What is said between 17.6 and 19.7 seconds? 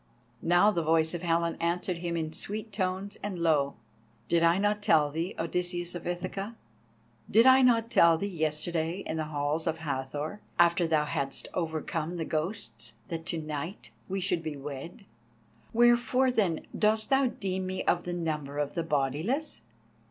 me of the number of the bodiless?"